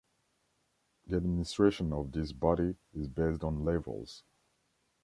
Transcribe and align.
The 1.05 1.17
administration 1.17 1.93
of 1.93 2.11
this 2.11 2.31
body 2.31 2.73
is 2.91 3.07
based 3.07 3.43
on 3.43 3.63
levels. 3.63 4.23